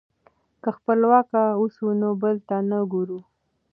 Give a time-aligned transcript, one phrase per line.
[0.61, 1.29] که خپلواک
[1.59, 3.19] اوسو نو بل ته نه ګورو.